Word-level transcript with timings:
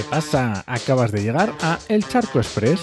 pasa? 0.00 0.64
Acabas 0.66 1.12
de 1.12 1.22
llegar 1.22 1.52
a 1.62 1.78
El 1.88 2.06
Charco 2.06 2.38
Express, 2.38 2.80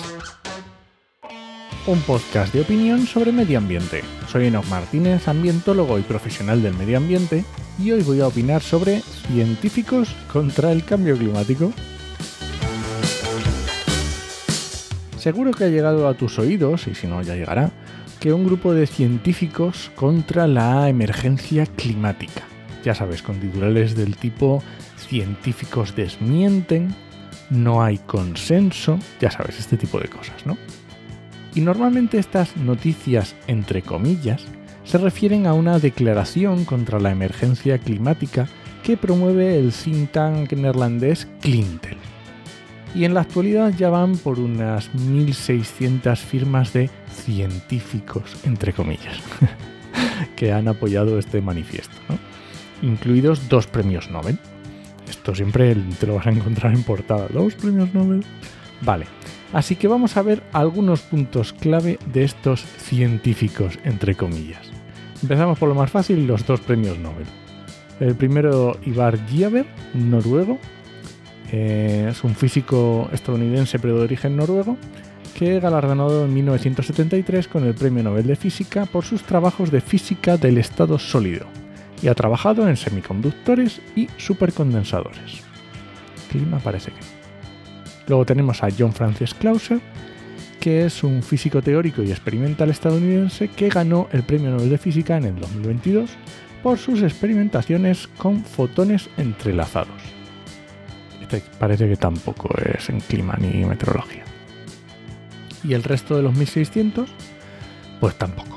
un 1.88 2.00
podcast 2.02 2.54
de 2.54 2.62
opinión 2.62 3.06
sobre 3.06 3.32
medio 3.32 3.58
ambiente. 3.58 4.02
Soy 4.30 4.48
Enoch 4.48 4.66
Martínez, 4.68 5.28
ambientólogo 5.28 6.00
y 6.00 6.04
profesional 6.04 6.62
del 6.62 6.74
medio 6.76 6.98
ambiente, 6.98 7.44
y 7.78 7.92
hoy 7.92 8.04
voy 8.04 8.22
a 8.22 8.28
opinar 8.28 8.62
sobre 8.62 9.02
científicos 9.02 10.16
contra 10.32 10.72
el 10.72 10.86
cambio 10.86 11.18
climático. 11.18 11.74
Seguro 15.18 15.52
que 15.52 15.66
ha 15.66 15.70
llegado 15.70 16.08
a 16.08 16.14
tus 16.14 16.40
oídos, 16.40 16.88
y 16.88 16.96
si 16.96 17.08
no 17.08 17.22
ya 17.22 17.36
llegará, 17.36 17.72
que 18.20 18.32
un 18.32 18.46
grupo 18.46 18.74
de 18.74 18.88
científicos 18.88 19.92
contra 19.96 20.48
la 20.48 20.88
emergencia 20.88 21.66
climática. 21.66 22.51
Ya 22.84 22.96
sabes, 22.96 23.22
con 23.22 23.40
titulares 23.40 23.96
del 23.96 24.16
tipo 24.16 24.64
científicos 24.98 25.96
desmienten, 25.96 26.96
no 27.50 27.84
hay 27.84 27.98
consenso, 28.00 28.98
ya 29.20 29.30
sabes, 29.30 29.60
este 29.60 29.78
tipo 29.78 30.00
de 30.00 30.08
cosas, 30.08 30.46
¿no? 30.46 30.58
Y 31.54 31.62
normalmente 31.62 32.18
estas 32.18 32.56
noticias, 32.58 33.36
entre 33.48 33.82
comillas, 33.82 34.46
se 34.84 34.98
refieren 34.98 35.46
a 35.46 35.54
una 35.54 35.80
declaración 35.80 36.66
contra 36.66 37.00
la 37.00 37.12
emergencia 37.12 37.78
climática 37.78 38.48
que 38.84 38.98
promueve 38.98 39.60
el 39.60 39.72
think 39.72 40.12
tank 40.12 40.54
neerlandés 40.54 41.28
Clintel. 41.42 41.98
Y 42.96 43.06
en 43.06 43.14
la 43.14 43.22
actualidad 43.22 43.74
ya 43.78 43.90
van 43.90 44.18
por 44.18 44.40
unas 44.40 44.92
1.600 44.94 46.18
firmas 46.18 46.74
de 46.74 46.90
científicos, 47.24 48.38
entre 48.44 48.74
comillas, 48.74 49.18
que 50.36 50.52
han 50.52 50.68
apoyado 50.68 51.18
este 51.20 51.42
manifiesto, 51.42 51.96
incluidos 52.82 53.50
dos 53.50 53.68
premios 53.68 54.10
Nobel. 54.10 54.38
Esto 55.10 55.36
siempre 55.36 55.76
te 56.00 56.08
lo 56.08 56.16
vas 56.16 56.28
a 56.28 56.32
encontrar 56.32 56.74
en 56.74 56.84
portada. 56.84 57.28
Dos 57.28 57.56
premios 57.56 57.94
Nobel. 57.94 58.24
Vale, 58.82 59.06
así 59.54 59.76
que 59.76 59.88
vamos 59.88 60.18
a 60.18 60.22
ver 60.22 60.42
algunos 60.54 61.02
puntos 61.02 61.54
clave 61.54 62.00
de 62.14 62.24
estos 62.24 62.62
científicos, 62.62 63.78
entre 63.84 64.16
comillas. 64.16 64.70
Empezamos 65.22 65.60
por 65.60 65.70
lo 65.70 65.76
más 65.76 65.92
fácil, 65.92 66.26
los 66.26 66.46
dos 66.46 66.62
premios 66.62 66.98
Nobel. 66.98 67.26
El 68.00 68.16
primero, 68.16 68.78
Ivar 68.86 69.24
Giaber, 69.28 69.68
noruego. 69.94 70.58
Eh, 71.52 72.08
es 72.10 72.24
un 72.24 72.34
físico 72.34 73.10
estadounidense 73.12 73.78
pero 73.78 73.98
de 73.98 74.04
origen 74.06 74.38
noruego 74.38 74.78
que 75.38 75.60
galardonado 75.60 76.24
en 76.24 76.34
1973 76.34 77.48
con 77.50 77.66
el 77.66 77.74
Premio 77.74 78.04
Nobel 78.04 78.26
de 78.26 78.38
Física 78.38 78.86
por 78.86 79.04
sus 79.04 79.24
trabajos 79.24 79.70
de 79.70 79.82
física 79.82 80.38
del 80.38 80.58
estado 80.58 80.98
sólido 80.98 81.48
y 82.02 82.08
ha 82.08 82.16
trabajado 82.16 82.68
en 82.68 82.78
semiconductores 82.78 83.82
y 83.96 84.08
supercondensadores. 84.18 85.42
Clima 86.30 86.60
parece 86.60 86.92
que. 86.92 87.00
Luego 88.08 88.26
tenemos 88.26 88.64
a 88.64 88.70
John 88.78 88.94
Francis 88.94 89.34
Clauser, 89.34 89.80
que 90.60 90.86
es 90.86 91.04
un 91.04 91.24
físico 91.24 91.62
teórico 91.62 92.04
y 92.04 92.12
experimental 92.12 92.70
estadounidense 92.70 93.48
que 93.48 93.70
ganó 93.70 94.08
el 94.12 94.24
Premio 94.24 94.52
Nobel 94.52 94.70
de 94.70 94.78
Física 94.78 95.18
en 95.18 95.26
el 95.26 95.40
2022 95.40 96.10
por 96.62 96.78
sus 96.78 97.02
experimentaciones 97.02 98.08
con 98.18 98.44
fotones 98.44 99.10
entrelazados. 99.18 100.02
Este 101.22 101.42
parece 101.60 101.88
que 101.88 101.96
tampoco 101.96 102.50
es 102.58 102.90
en 102.90 103.00
clima 103.00 103.36
ni 103.40 103.66
meteorología. 103.66 104.24
Y 105.64 105.74
el 105.74 105.84
resto 105.84 106.16
de 106.16 106.24
los 106.24 106.36
1600, 106.36 107.10
pues 108.00 108.16
tampoco. 108.16 108.51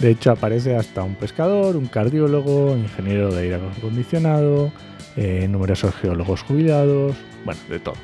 De 0.00 0.10
hecho, 0.10 0.32
aparece 0.32 0.76
hasta 0.76 1.02
un 1.02 1.14
pescador, 1.14 1.76
un 1.76 1.86
cardiólogo, 1.86 2.76
ingeniero 2.76 3.32
de 3.32 3.42
aire 3.42 3.54
acondicionado, 3.78 4.72
eh, 5.16 5.46
numerosos 5.48 5.94
geólogos 5.94 6.42
jubilados, 6.42 7.14
bueno, 7.44 7.60
de 7.68 7.78
todo. 7.78 7.94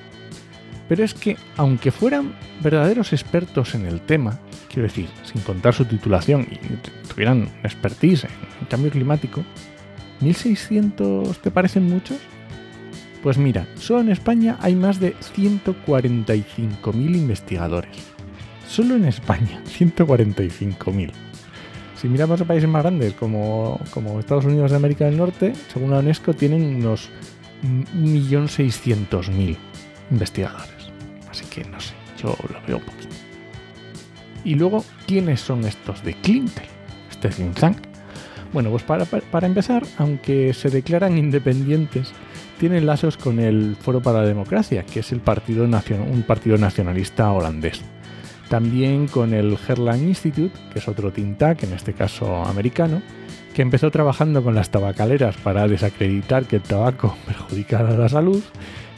Pero 0.89 1.05
es 1.05 1.15
que, 1.15 1.37
aunque 1.57 1.91
fueran 1.91 2.35
verdaderos 2.63 3.13
expertos 3.13 3.75
en 3.75 3.87
el 3.87 4.01
tema, 4.01 4.41
quiero 4.69 4.89
decir, 4.89 5.09
sin 5.25 5.41
contar 5.43 5.75
su 5.75 5.85
titulación 5.85 6.47
y 6.51 6.59
tuvieran 7.09 7.49
expertise 7.63 8.25
en 8.25 8.67
cambio 8.69 8.91
climático, 8.91 9.45
¿1600 10.21 11.37
te 11.37 11.51
parecen 11.51 11.85
muchos? 11.85 12.19
Pues 13.23 13.39
mira, 13.39 13.67
solo 13.77 14.01
en 14.01 14.11
España 14.11 14.57
hay 14.61 14.75
más 14.75 14.99
de 14.99 15.15
145.000 15.17 16.95
investigadores. 16.95 17.97
Solo 18.67 18.95
en 18.95 19.05
España, 19.05 19.63
145.000. 19.67 21.13
Si 22.01 22.09
miramos 22.09 22.41
a 22.41 22.47
países 22.47 22.67
más 22.67 22.83
grandes 22.83 23.13
como, 23.13 23.79
Estados 24.19 24.47
Unidos 24.47 24.71
de 24.71 24.79
América 24.79 25.05
del 25.05 25.19
Norte, 25.19 25.53
según 25.71 25.91
la 25.91 25.99
UNESCO 25.99 26.33
tienen 26.33 26.77
unos 26.77 27.11
1.600.000 27.63 29.59
investigadores. 30.11 30.91
Así 31.31 31.45
que 31.45 31.63
no 31.65 31.79
sé, 31.79 31.93
yo 32.17 32.35
lo 32.49 32.59
veo 32.67 32.79
un 32.79 32.85
poquito. 32.85 33.15
Y 34.45 34.55
luego, 34.55 34.83
¿quiénes 35.07 35.43
son 35.43 35.67
estos 35.67 36.03
de 36.03 36.15
Clintel? 36.15 36.65
Este 37.11 37.29
think. 37.29 37.77
Bueno, 38.55 38.71
pues 38.71 38.83
para, 38.83 39.05
para, 39.05 39.47
empezar, 39.47 39.83
aunque 39.99 40.55
se 40.55 40.71
declaran 40.71 41.19
independientes, 41.19 42.15
tienen 42.59 42.87
lazos 42.87 43.19
con 43.19 43.39
el 43.39 43.77
Foro 43.79 44.01
para 44.01 44.23
la 44.23 44.27
Democracia, 44.27 44.85
que 44.85 45.01
es 45.01 45.13
el 45.13 45.21
partido 45.21 45.65
un 45.65 46.25
partido 46.27 46.57
nacionalista 46.57 47.31
holandés. 47.31 47.83
También 48.51 49.07
con 49.07 49.33
el 49.33 49.57
Herland 49.57 50.03
Institute, 50.03 50.59
que 50.73 50.81
es 50.81 50.89
otro 50.89 51.13
think 51.13 51.39
tank, 51.39 51.63
en 51.63 51.73
este 51.73 51.93
caso 51.93 52.43
americano, 52.45 53.01
que 53.55 53.63
empezó 53.63 53.93
trabajando 53.93 54.43
con 54.43 54.57
las 54.57 54.71
tabacaleras 54.71 55.37
para 55.37 55.69
desacreditar 55.69 56.47
que 56.47 56.57
el 56.57 56.63
tabaco 56.63 57.17
perjudicara 57.27 57.97
la 57.97 58.09
salud 58.09 58.43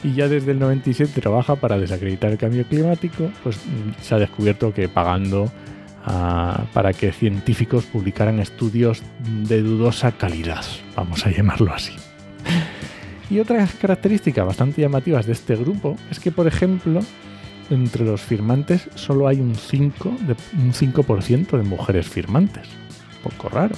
y 0.03 0.13
ya 0.15 0.27
desde 0.27 0.53
el 0.53 0.59
97 0.59 1.21
trabaja 1.21 1.55
para 1.55 1.77
desacreditar 1.77 2.31
el 2.31 2.39
cambio 2.39 2.65
climático, 2.65 3.29
pues 3.43 3.57
mm, 3.57 4.01
se 4.01 4.15
ha 4.15 4.17
descubierto 4.17 4.73
que 4.73 4.89
pagando 4.89 5.51
ah, 6.03 6.65
para 6.73 6.91
que 6.93 7.11
científicos 7.11 7.85
publicaran 7.85 8.39
estudios 8.39 9.03
de 9.47 9.61
dudosa 9.61 10.13
calidad, 10.13 10.65
vamos 10.95 11.27
a 11.27 11.29
llamarlo 11.29 11.71
así. 11.71 11.93
Y 13.29 13.39
otras 13.39 13.75
características 13.75 14.47
bastante 14.47 14.81
llamativas 14.81 15.27
de 15.27 15.33
este 15.33 15.55
grupo 15.55 15.95
es 16.09 16.19
que, 16.19 16.31
por 16.31 16.47
ejemplo, 16.47 17.01
entre 17.69 18.05
los 18.05 18.21
firmantes 18.21 18.89
solo 18.95 19.27
hay 19.27 19.39
un 19.39 19.55
5%, 19.55 20.17
de, 20.19 20.35
un 20.61 20.73
5 20.73 21.57
de 21.57 21.63
mujeres 21.63 22.07
firmantes. 22.07 22.67
Poco 23.23 23.49
raro. 23.49 23.75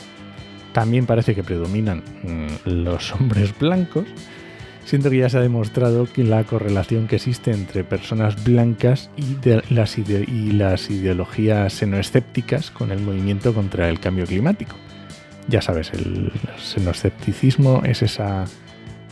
También 0.74 1.06
parece 1.06 1.36
que 1.36 1.44
predominan 1.44 2.04
mm, 2.24 2.70
los 2.70 3.14
hombres 3.14 3.58
blancos, 3.58 4.06
siento 4.84 5.10
que 5.10 5.20
ya 5.20 5.30
se 5.30 5.38
ha 5.38 5.42
demostrado 5.42 6.06
que 6.12 6.24
la 6.24 6.44
correlación 6.44 7.08
que 7.08 7.16
existe 7.16 7.52
entre 7.52 7.84
personas 7.84 8.44
blancas 8.44 9.10
y, 9.16 9.38
las, 9.70 9.98
y 9.98 10.52
las 10.52 10.90
ideologías 10.90 11.74
xenoescépticas 11.74 12.72
con 12.72 12.92
el 12.92 13.00
movimiento 13.00 13.54
contra 13.54 13.90
el 13.90 14.00
cambio 14.00 14.26
climático. 14.26 14.76
Ya 15.48 15.62
sabes, 15.62 15.94
el 15.94 16.32
xenoescepticismo 16.58 17.84
es 17.86 18.02
esa 18.02 18.46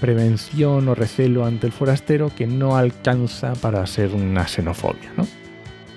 prevención 0.04 0.90
o 0.90 0.96
recelo 0.96 1.46
ante 1.46 1.66
el 1.66 1.72
forastero 1.72 2.30
que 2.36 2.46
no 2.46 2.76
alcanza 2.76 3.54
para 3.54 3.88
ser 3.88 4.10
una 4.10 4.46
xenofobia, 4.46 5.14
¿no? 5.16 5.26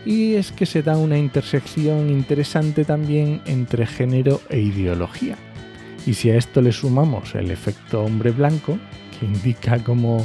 Y 0.05 0.35
es 0.35 0.53
que 0.53 0.65
se 0.65 0.85
da 0.85 0.97
una 0.97 1.19
intersección 1.19 2.09
interesante 2.09 2.85
también 2.85 3.41
entre 3.47 3.85
género 3.85 4.41
e 4.49 4.61
ideología. 4.61 5.35
Y 6.07 6.15
si 6.15 6.31
a 6.31 6.37
esto 6.37 6.63
le 6.63 6.71
sumamos 6.71 7.35
el 7.35 7.51
efecto 7.51 8.05
hombre 8.05 8.31
blanco, 8.31 8.79
que 9.19 9.27
indica 9.27 9.83
cómo 9.83 10.25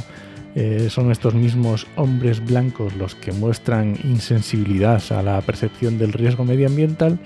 eh, 0.54 0.86
son 0.88 1.10
estos 1.10 1.34
mismos 1.34 1.88
hombres 1.96 2.38
blancos 2.38 2.94
los 2.94 3.16
que 3.16 3.32
muestran 3.32 3.98
insensibilidad 4.04 5.02
a 5.10 5.24
la 5.24 5.40
percepción 5.40 5.98
del 5.98 6.12
riesgo 6.12 6.44
medioambiental, 6.44 7.18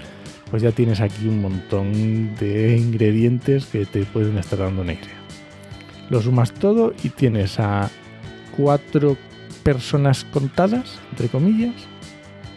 pues 0.51 0.63
ya 0.63 0.73
tienes 0.73 1.03
aquí 1.03 1.29
un 1.29 1.43
montón 1.43 2.35
de 2.37 2.79
ingredientes 2.79 3.67
que 3.67 3.85
te 3.85 4.05
pueden 4.07 4.39
estar 4.39 4.59
dando 4.61 4.81
una 4.81 4.95
idea. 4.95 5.26
Lo 6.11 6.23
sumas 6.23 6.53
todo 6.53 6.95
y 7.03 7.09
tienes 7.11 7.59
a 7.59 7.91
cuatro 8.57 9.17
personas 9.63 10.25
contadas, 10.25 10.99
entre 11.11 11.29
comillas, 11.29 11.75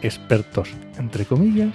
expertos, 0.02 0.70
entre 0.98 1.24
comillas, 1.24 1.74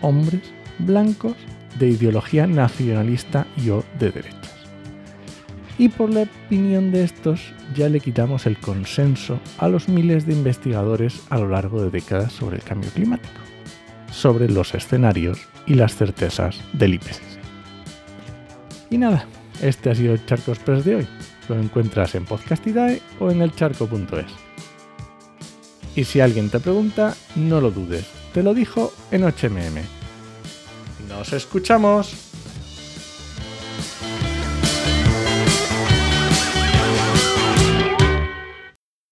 hombres 0.00 0.42
blancos 0.78 1.36
de 1.78 1.88
ideología 1.88 2.46
nacionalista 2.46 3.46
y 3.56 3.70
o 3.70 3.84
de 3.98 4.10
derechas. 4.10 4.50
Y 5.78 5.88
por 5.88 6.10
la 6.10 6.22
opinión 6.22 6.90
de 6.90 7.04
estos 7.04 7.54
ya 7.74 7.88
le 7.88 8.00
quitamos 8.00 8.46
el 8.46 8.58
consenso 8.58 9.40
a 9.58 9.68
los 9.68 9.88
miles 9.88 10.26
de 10.26 10.34
investigadores 10.34 11.22
a 11.30 11.38
lo 11.38 11.48
largo 11.48 11.82
de 11.82 11.90
décadas 11.90 12.32
sobre 12.32 12.56
el 12.56 12.62
cambio 12.62 12.90
climático, 12.90 13.40
sobre 14.12 14.50
los 14.50 14.74
escenarios 14.74 15.38
y 15.66 15.74
las 15.74 15.96
certezas 15.96 16.60
del 16.74 16.94
IPCC. 16.94 17.22
Y 18.90 18.98
nada, 18.98 19.24
este 19.60 19.90
ha 19.90 19.94
sido 19.94 20.14
el 20.14 20.24
Charco 20.26 20.52
Express 20.52 20.84
de 20.84 20.96
hoy. 20.96 21.08
Lo 21.48 21.58
encuentras 21.58 22.14
en 22.14 22.24
Podcastidae 22.24 23.00
o 23.18 23.30
en 23.30 23.42
elcharco.es. 23.42 24.32
Y 25.96 26.04
si 26.04 26.20
alguien 26.20 26.50
te 26.50 26.60
pregunta, 26.60 27.14
no 27.36 27.60
lo 27.60 27.70
dudes. 27.70 28.06
Te 28.32 28.42
lo 28.42 28.54
dijo 28.54 28.92
en 29.10 29.24
HMM. 29.24 29.80
¡Nos 31.08 31.32
escuchamos! 31.32 32.29